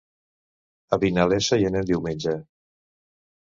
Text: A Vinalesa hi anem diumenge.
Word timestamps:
A 0.97 0.99
Vinalesa 1.03 1.61
hi 1.63 1.69
anem 1.69 1.87
diumenge. 1.93 2.37